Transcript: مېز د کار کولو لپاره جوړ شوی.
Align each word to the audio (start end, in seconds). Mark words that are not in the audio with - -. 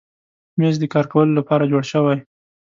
مېز 0.59 0.75
د 0.79 0.83
کار 0.93 1.05
کولو 1.11 1.33
لپاره 1.39 1.69
جوړ 1.71 1.83
شوی. 1.91 2.17